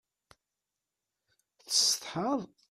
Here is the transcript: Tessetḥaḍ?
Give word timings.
Tessetḥaḍ? 1.63 2.41